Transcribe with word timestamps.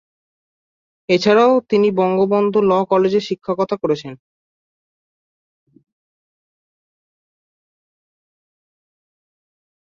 এছাড়াও 1.09 1.53
তিনি 1.69 1.87
বঙ্গবন্ধু 1.99 2.59
'ল' 2.63 2.87
কলেজে 2.91 3.21
শিক্ষকতা 3.27 3.75
করেছেন। 3.77 4.13